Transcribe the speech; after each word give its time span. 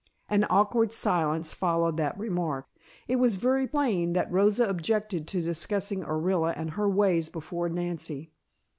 An 0.29 0.47
awkward 0.49 0.91
silence 0.91 1.53
followed 1.53 1.95
that 1.97 2.17
remark. 2.17 2.65
It 3.07 3.17
was 3.17 3.35
very 3.35 3.67
plain 3.67 4.13
that 4.13 4.31
Rosa 4.31 4.67
objected 4.67 5.27
to 5.27 5.43
discussing 5.43 6.01
Orilla 6.01 6.53
and 6.57 6.71
her 6.71 6.89
ways 6.89 7.29
before 7.29 7.69
Nancy. 7.69 8.31